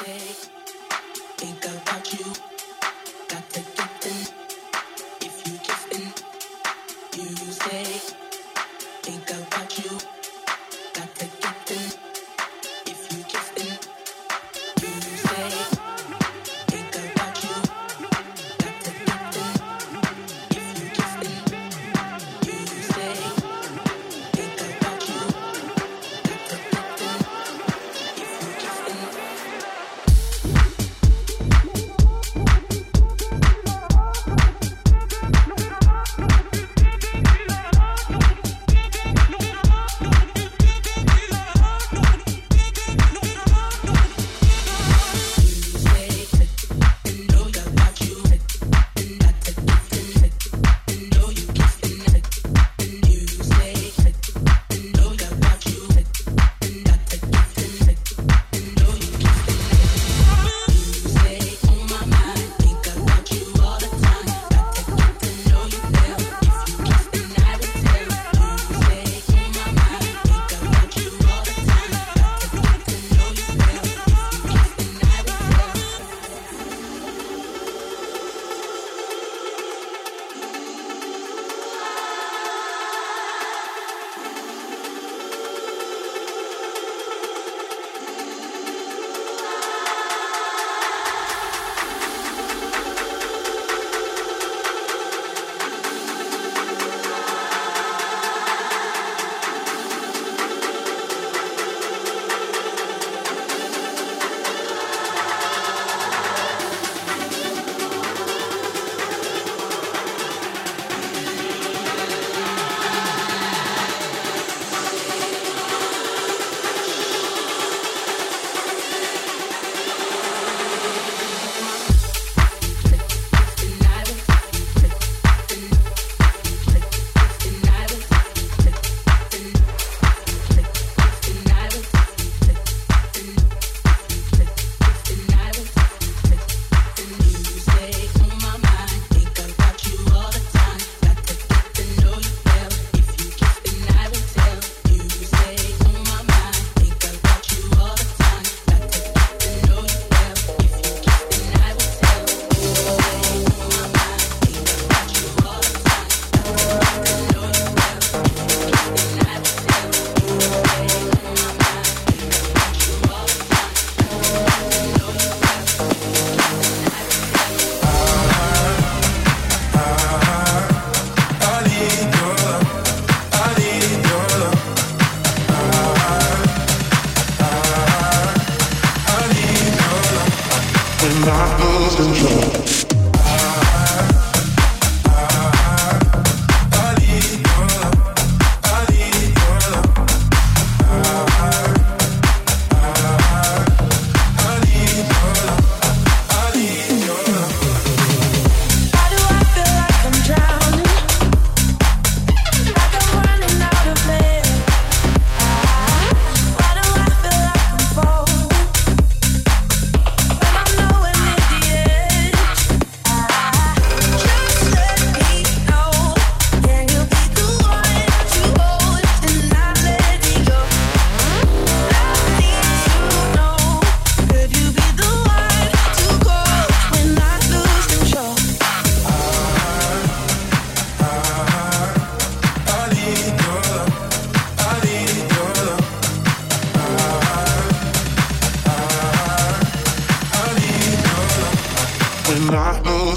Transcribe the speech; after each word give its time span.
When 0.00 0.10
I 1.86 2.61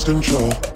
control 0.05 0.74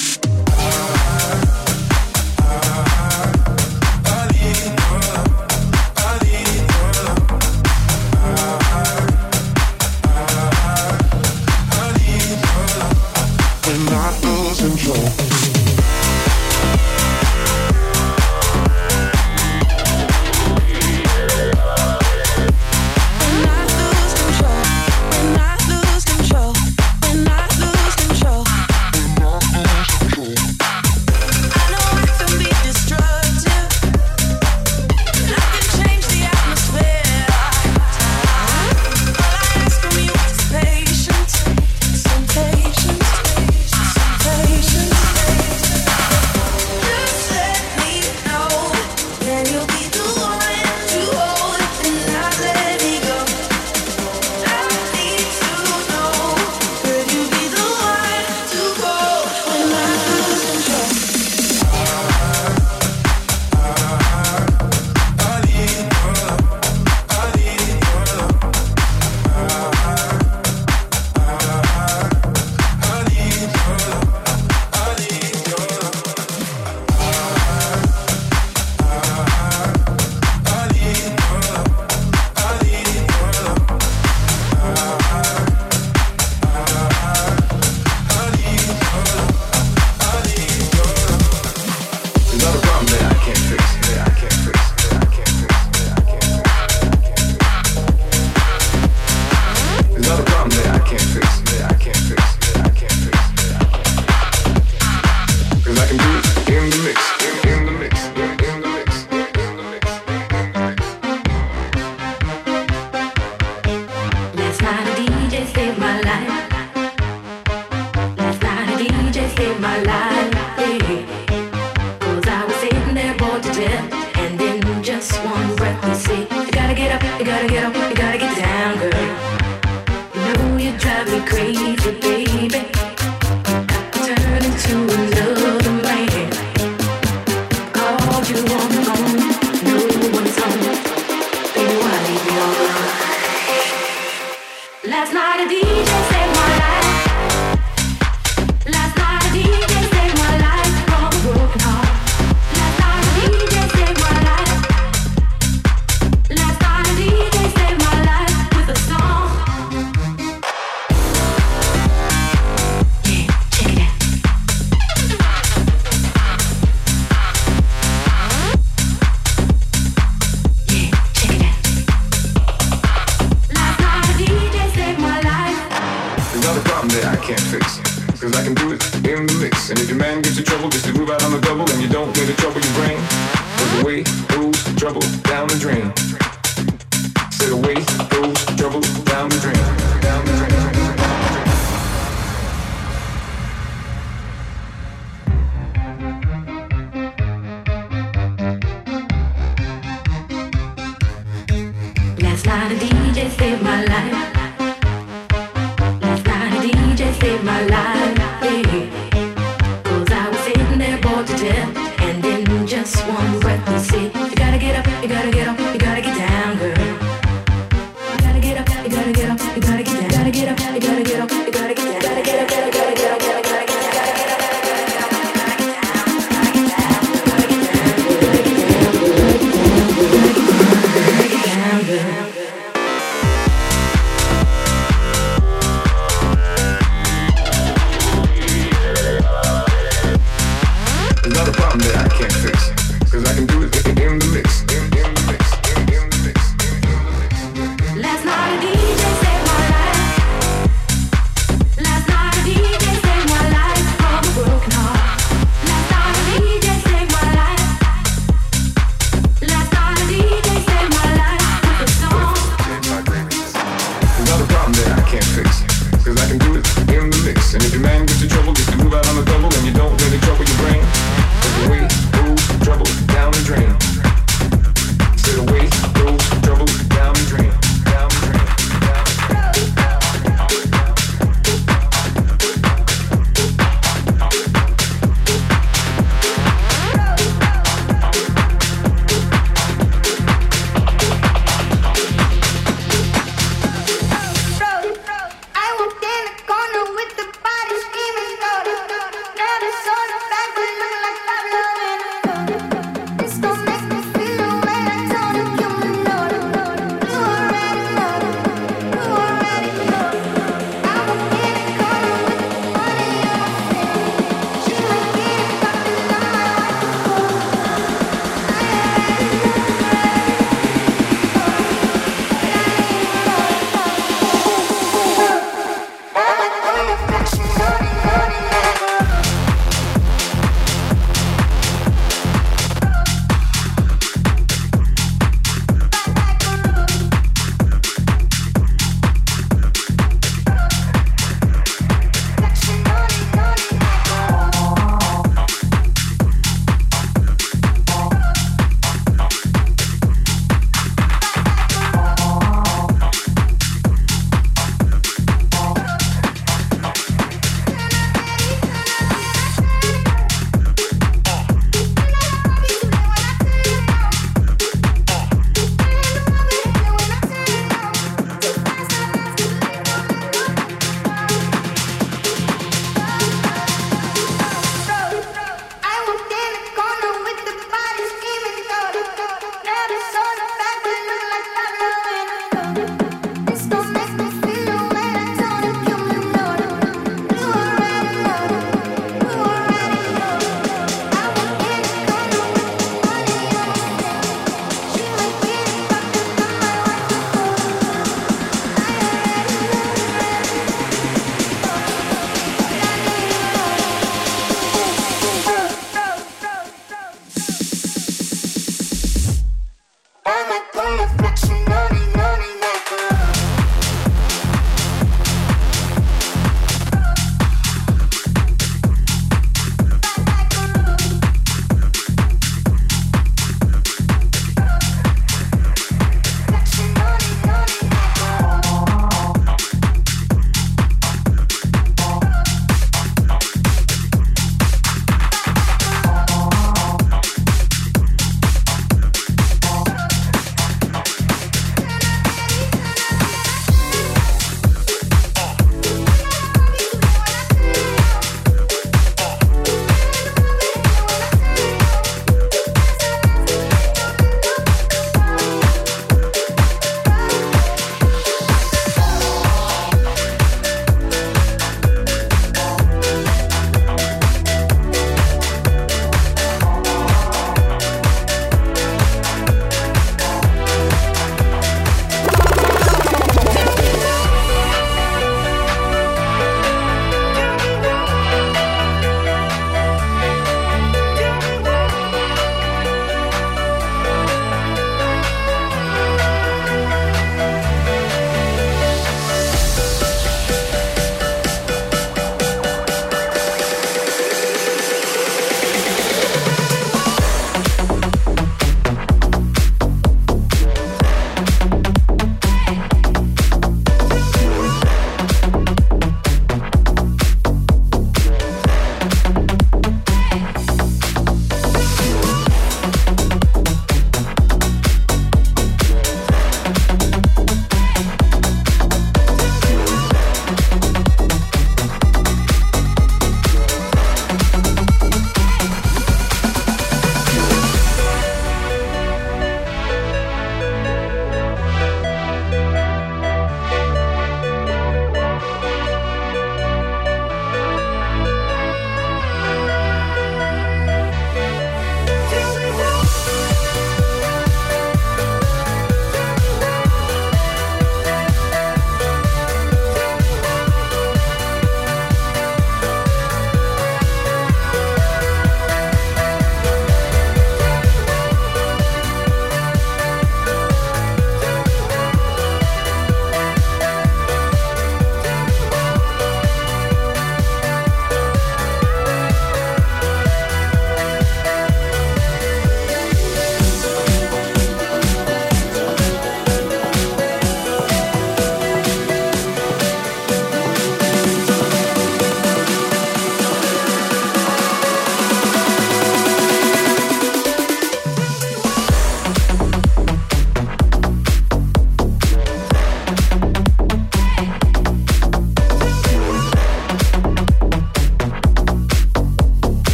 You 138.29 138.43
gotta 138.45 138.68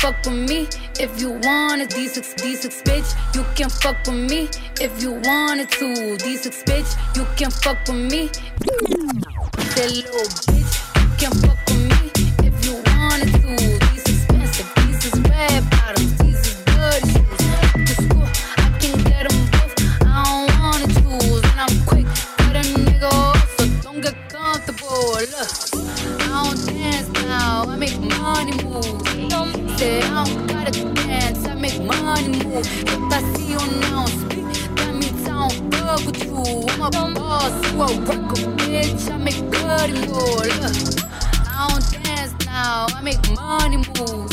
fuck 0.00 0.16
with 0.24 0.48
me 0.48 0.66
if 0.98 1.20
you 1.20 1.30
wanna. 1.42 1.84
D6, 1.84 2.34
D6, 2.36 2.82
bitch, 2.84 3.34
you 3.34 3.44
can 3.54 3.68
fuck 3.68 3.98
with 4.06 4.30
me 4.30 4.48
if 4.80 5.02
you 5.02 5.12
wanted 5.12 5.70
to. 5.72 6.16
D6, 6.16 6.64
bitch, 6.64 7.16
you 7.16 7.26
can 7.36 7.50
fuck 7.50 7.78
with 7.86 8.10
me. 8.10 8.30
That 9.76 9.90
little 9.90 10.26
bitch. 10.48 10.59
Say 29.80 30.02
I 30.02 30.24
don't 30.24 30.46
gotta 30.46 30.72
dance, 30.92 31.46
I 31.46 31.54
make 31.54 31.80
money 31.82 32.28
move. 32.44 32.66
If 32.66 33.12
I 33.16 33.22
see 33.32 33.52
you 33.52 33.80
now, 33.80 34.04
speak, 34.04 34.44
that 34.76 34.92
means 34.92 35.26
I 35.26 35.48
don't 35.48 35.72
fuck 35.72 36.04
with 36.04 36.22
you. 36.22 36.66
I'm 36.68 36.82
a 36.82 37.14
boss, 37.14 37.72
you 37.72 37.80
a 37.80 37.86
rocker, 38.04 38.42
bitch. 38.60 39.10
I 39.10 39.16
make 39.16 39.40
good 39.50 39.90
more. 40.04 40.44
Look, 40.60 41.00
I 41.48 41.66
don't 41.70 42.04
dance 42.04 42.34
now, 42.44 42.88
I 42.94 43.00
make 43.00 43.24
money 43.34 43.78
move. 43.78 44.30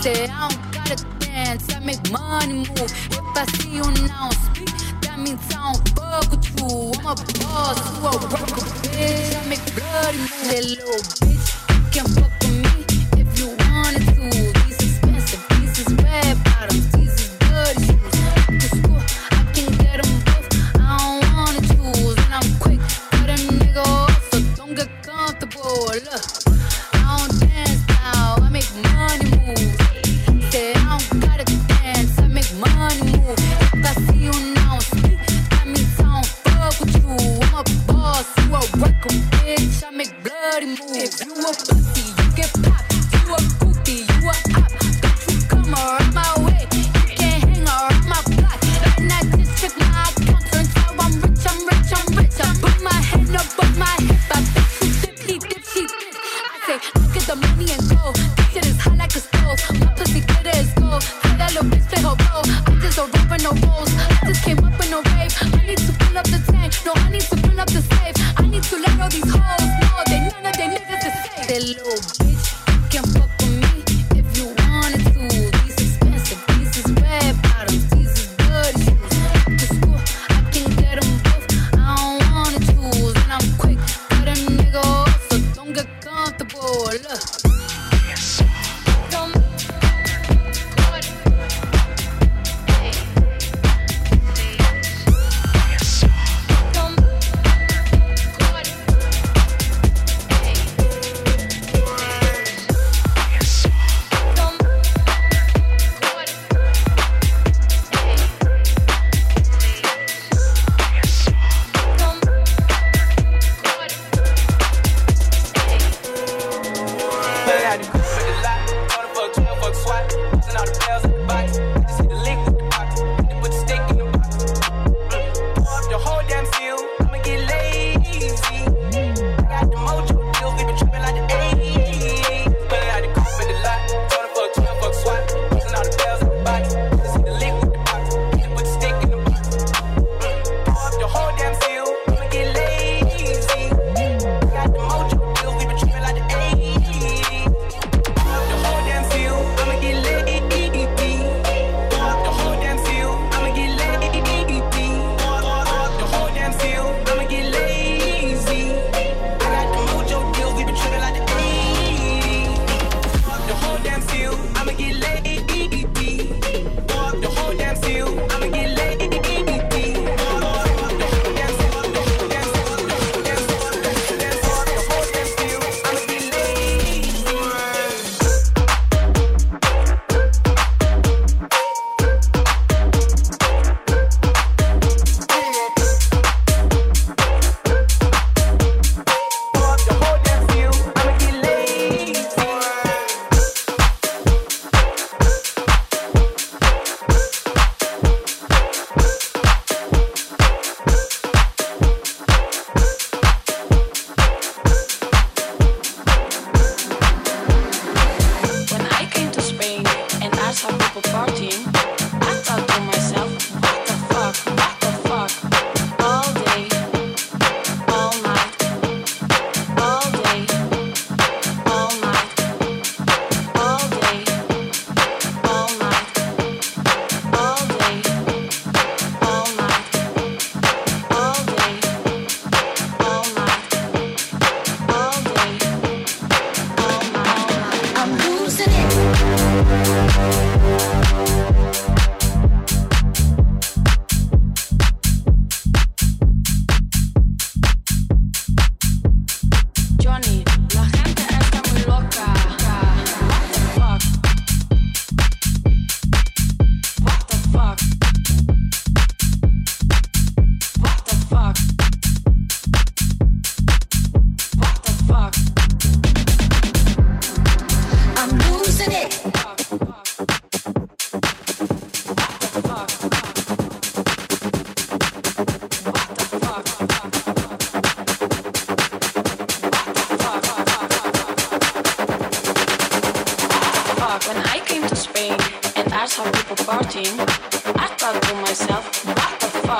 Say 0.00 0.24
I 0.32 0.48
don't 0.48 0.72
gotta 0.72 0.96
dance, 1.18 1.74
I 1.74 1.80
make 1.80 2.00
money 2.10 2.54
move. 2.54 2.90
If 3.12 3.36
I 3.36 3.44
see 3.58 3.72
you 3.76 3.84
now, 4.08 4.30
speak. 4.30 4.72
That 5.02 5.18
means 5.18 5.42
I 5.50 5.74
don't 5.74 5.88
fuck 5.90 6.30
with 6.30 6.48
you. 6.56 6.92
I'm 7.00 7.04
a 7.04 7.14
boss, 7.36 7.76
you 7.84 8.08
a 8.08 8.12
rocker, 8.32 8.64
bitch. 8.88 9.36
I 9.36 9.46
make 9.46 9.60
bloody 9.76 10.16
move. 10.16 10.48
That 10.48 10.64
little 10.64 11.04
bitch, 11.20 11.68
you 11.68 12.00
can 12.00 12.06
fuck. 12.14 12.39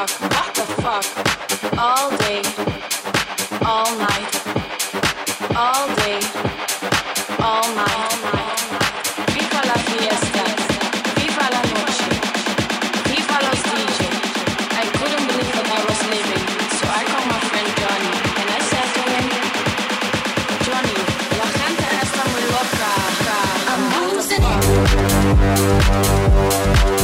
fuck, 0.06 0.20
what 0.32 0.54
the 0.54 0.64
fuck, 0.82 1.04
all 1.78 2.10
day, 2.24 2.42
all 3.66 3.90
night, 3.98 4.32
all 5.56 5.86
day, 5.96 6.20
all 7.38 7.66
night. 7.74 8.10
Viva 9.34 9.60
la 9.70 9.78
fiesta, 9.88 10.44
viva 11.16 11.46
la 11.54 11.62
noche, 11.74 12.10
viva 13.08 13.36
los 13.46 13.60
DJ. 13.68 14.00
I 14.72 14.84
couldn't 14.96 15.26
believe 15.26 15.54
that 15.58 15.68
I 15.68 15.80
was 15.88 16.00
living, 16.14 16.44
so 16.78 16.84
I 16.88 17.02
called 17.10 17.28
my 17.34 17.40
friend 17.50 17.68
Johnny 17.80 18.12
and 18.40 18.48
I 18.56 18.60
said 18.70 18.88
to 18.96 19.02
him, 19.12 19.26
Johnny, 20.64 20.96
la 21.40 21.48
gente 21.58 21.84
está 22.04 22.22
muy 22.32 22.44
loca. 22.56 22.88
I'm 26.92 26.99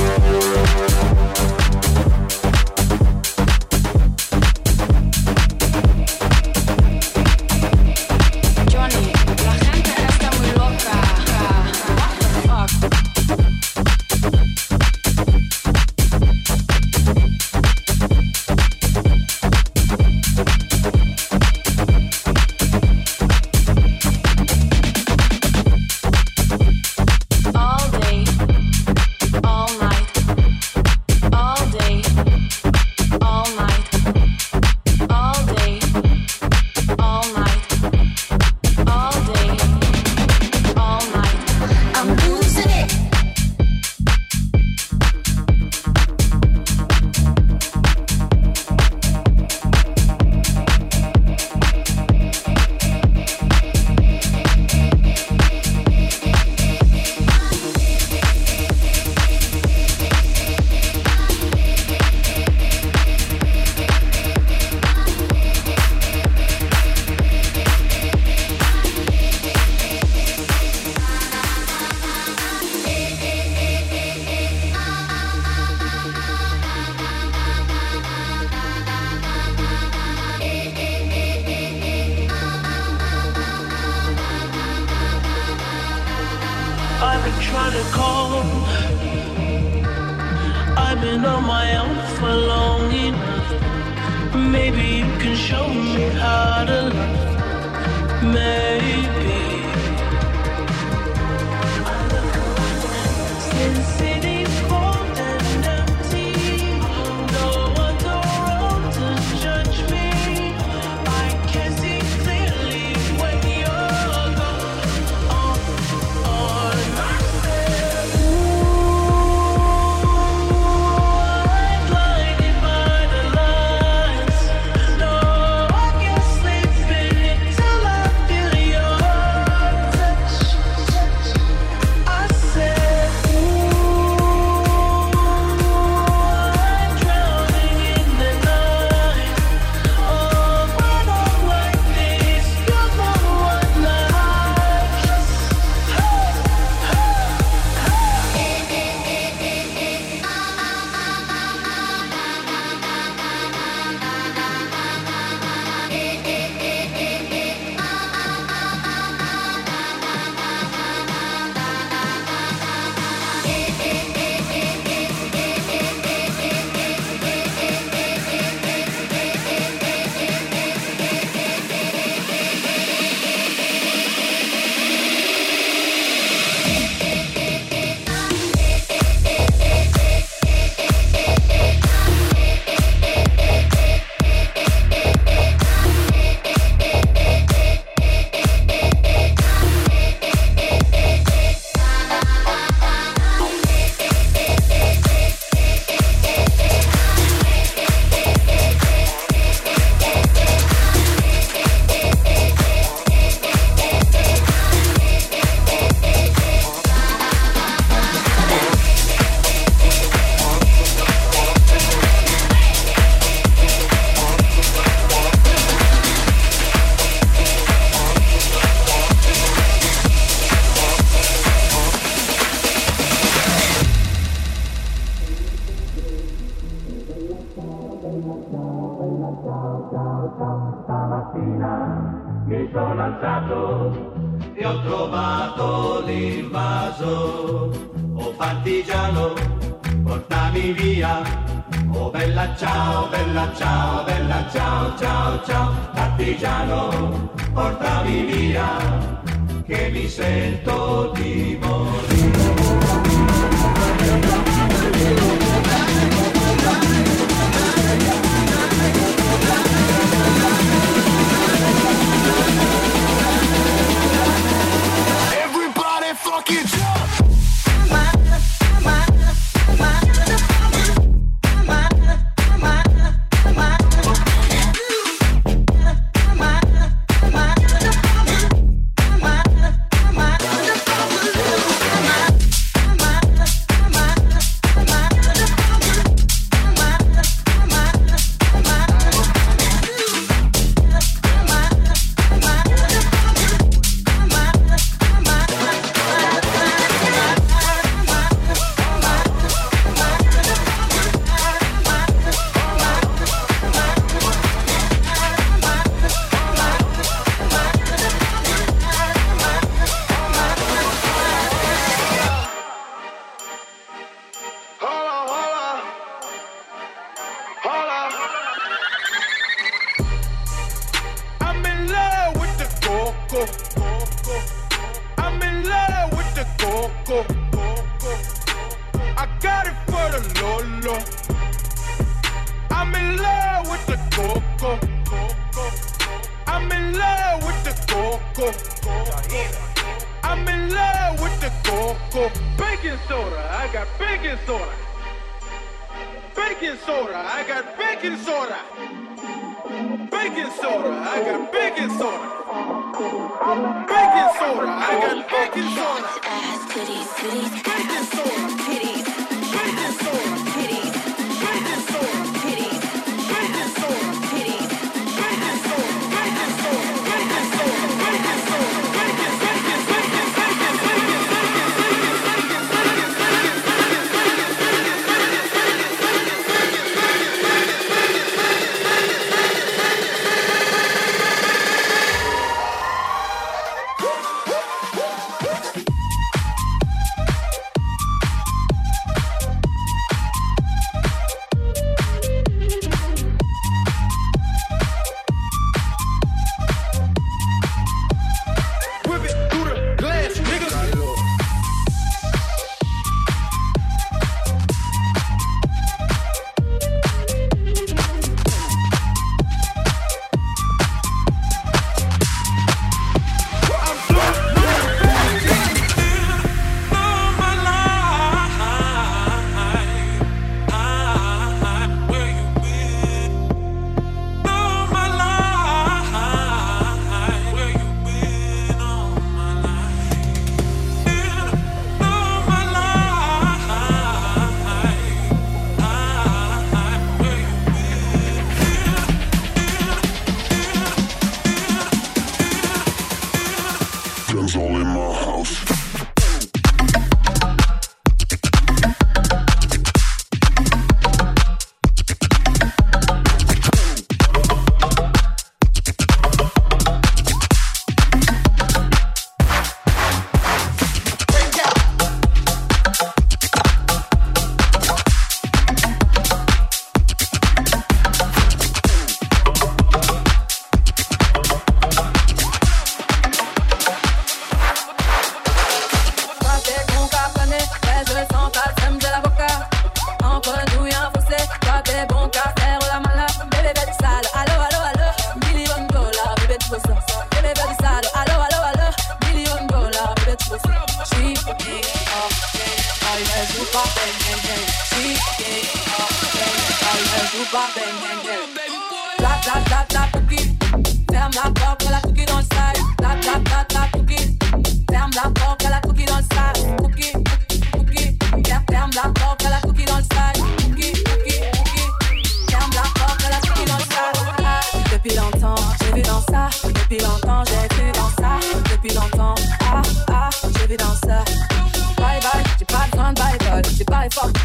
Baking 356.76 357.04
soda, 357.06 357.75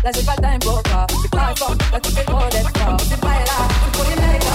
la 0.03 0.11
si 0.11 0.25
in 0.25 0.57
bocca 0.59 1.05
Si 1.07 1.29
passa, 1.29 1.75
la 1.91 1.99
tu 1.99 2.13
che 2.13 2.23
corretta 2.23 2.97
Si 2.97 3.15
baila, 3.15 3.53
un 3.85 3.91
po' 3.91 4.03
di 4.03 4.19
meglio 4.19 4.51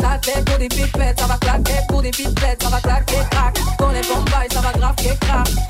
Sate, 0.00 0.42
di 0.58 0.66
pipette, 0.66 1.20
ça 1.20 1.26
va 1.26 1.36
claquer 1.38 1.84
Pour 1.88 2.02
des 2.02 2.10
pipettes, 2.10 2.62
ça 2.62 2.68
va 2.68 2.80
claquer, 2.80 3.26
crac. 3.30 3.58
Dans 3.78 3.90
les 3.90 4.02
bombailles, 4.02 4.48
ça 4.50 4.60
va 4.60 4.72
grave, 4.72 4.94
que 4.96 5.16
crac. 5.18 5.67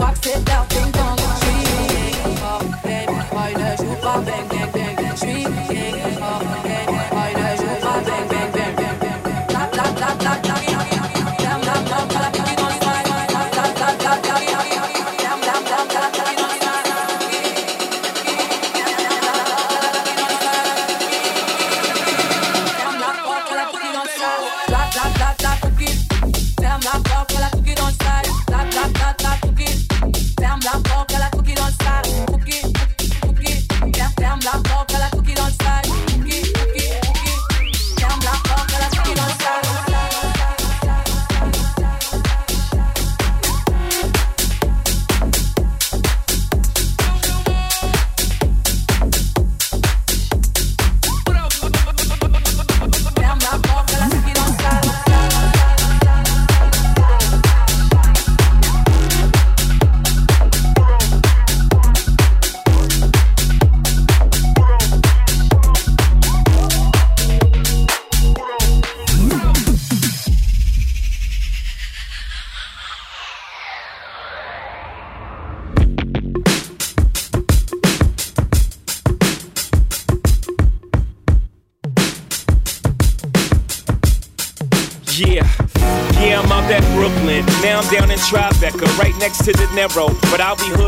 Narrow. 89.78 90.08
But 90.32 90.40
I'll 90.40 90.56
be 90.56 90.70
hood 90.74 90.87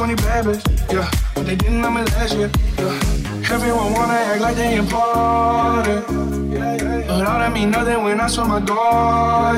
20 0.00 0.14
bad 0.14 0.46
bitch, 0.46 0.64
yeah. 0.90 1.10
But 1.34 1.44
they 1.44 1.56
didn't 1.56 1.82
know 1.82 1.90
me 1.90 2.00
last 2.00 2.34
year, 2.34 2.50
yeah. 2.78 3.52
Everyone 3.52 3.92
wanna 3.92 4.14
act 4.14 4.40
like 4.40 4.56
they 4.56 4.76
important. 4.76 6.06
But 7.06 7.26
all 7.28 7.38
that 7.38 7.52
mean 7.52 7.70
nothing 7.70 8.02
when 8.02 8.18
I 8.18 8.26
saw 8.26 8.46
my 8.46 8.60
door, 8.60 8.78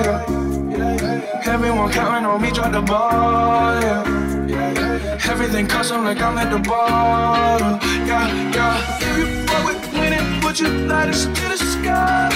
yeah. 0.03 1.47
Everyone 1.47 1.93
counting 1.93 2.27
on 2.27 2.43
me, 2.43 2.51
drop 2.51 2.73
the 2.73 2.83
ball, 2.83 3.81
yeah. 3.87 5.31
Everything 5.31 5.69
custom 5.69 6.03
like 6.03 6.21
I'm 6.21 6.37
at 6.37 6.51
the 6.51 6.59
bottom, 6.59 7.79
yeah, 8.05 8.27
yeah. 8.57 8.99
If 9.01 9.19
you 9.19 9.47
fuck 9.47 9.65
with 9.65 9.93
winning, 9.93 10.41
put 10.41 10.59
your 10.59 10.71
lighters 10.91 11.27
to 11.27 11.45
the 11.53 11.57
sky. 11.57 12.31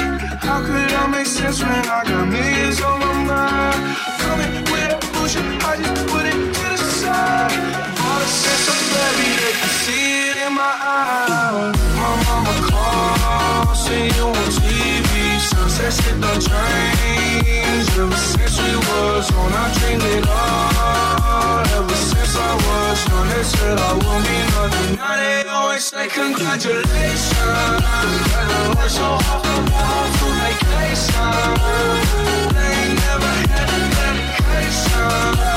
How 0.46 0.64
could 0.64 0.92
I 0.92 1.08
make 1.08 1.26
sense 1.26 1.60
when 1.60 1.72
I 1.72 2.04
got 2.04 2.28
millions 2.28 2.80
on 2.82 3.00
my 3.00 3.14
mind? 3.30 3.96
Coming 4.22 4.52
with 4.70 4.94
a 4.94 4.98
bullshit, 5.12 5.42
I 5.64 5.76
just 5.82 6.06
put 6.06 6.24
it 6.24 6.54
to 6.54 6.64
the 6.70 6.76
side 6.76 7.65
they 9.42 9.54
can 9.60 9.72
see 9.82 10.30
it 10.30 10.36
in 10.46 10.52
my 10.54 10.74
eyes. 10.80 11.76
My 12.00 12.12
mama 12.26 12.54
calls, 12.68 13.88
TV. 13.88 15.38
Shit. 15.40 16.16
Ever 17.96 18.14
since 18.14 18.60
we 18.60 18.76
was 18.76 19.30
I 19.32 19.72
dreamed 19.78 20.02
it 20.04 20.28
all. 20.28 21.64
Ever 21.78 21.96
since 21.96 22.36
I 22.36 22.52
was 22.64 22.98
young, 23.08 23.28
they 23.28 23.42
said 23.42 23.78
I 23.78 23.92
would 23.94 24.22
be 24.28 24.38
nothing. 24.52 24.96
They 24.96 25.48
always 25.48 25.84
say 25.84 26.06
congratulations. 26.08 27.32
Better 28.32 28.68
work 28.76 28.90
so 28.90 29.08
hard 29.26 29.46
vacation. 30.46 31.32
They 32.54 32.72
ain't 32.80 32.94
never 33.00 33.32
had 33.50 33.68
a 33.68 33.82
dedication. 33.96 35.55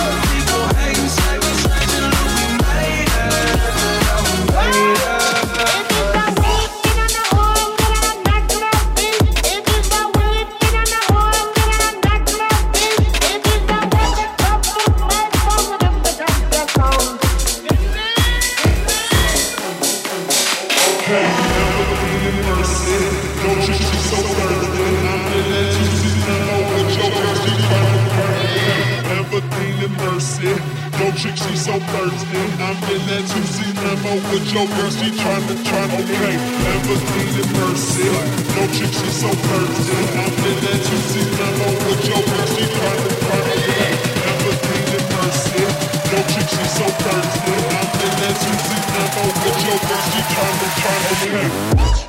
person. 30.00 30.56
No 31.00 31.12
chicks. 31.12 31.42
she 31.44 31.56
so 31.56 31.76
thirsty. 31.92 32.42
I'm 32.64 32.80
in 32.92 33.02
that 33.10 33.24
2C 33.28 33.58
limo 33.84 34.14
with 34.32 34.48
your 34.54 34.68
girl, 34.68 34.92
she 34.92 35.10
tryna, 35.12 35.56
tryna 35.68 36.00
okay. 36.00 36.36
Never 36.64 36.98
seen 37.08 37.36
in 37.42 37.50
person. 37.56 38.16
No 38.56 38.64
chicks. 38.76 38.98
she 39.00 39.10
so 39.12 39.30
thirsty. 39.30 40.00
I'm 40.24 40.34
in 40.50 40.58
that 40.64 40.80
2C 40.88 41.14
limo 41.40 41.68
with 41.86 42.04
your 42.08 42.22
girl, 42.24 42.48
she 42.56 42.66
tryna, 42.76 43.12
tryna 43.24 43.54
okay. 43.60 43.92
Never 44.24 44.54
seen 44.64 44.88
in 44.98 45.06
person. 45.14 45.72
No 46.12 46.20
chicks. 46.32 46.52
she 46.56 46.66
so 46.78 46.88
thirsty. 47.04 47.56
I'm 47.76 47.90
in 48.06 48.14
that 48.24 48.36
2C 48.44 48.70
limo 48.94 49.24
with 49.44 49.60
your 49.68 49.80
girl, 49.88 50.04
she 50.12 50.22
tryna, 50.32 50.68
tryna 50.80 51.12
okay. 51.16 52.09